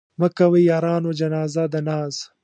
مه 0.19 0.27
کوئ 0.37 0.63
يارانو 0.69 1.11
جنازه 1.19 1.63
د 1.73 1.75
ناز 1.87 2.15